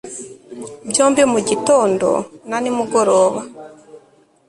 [0.89, 2.09] Byombi mugitondo
[2.49, 3.39] na nimugoroba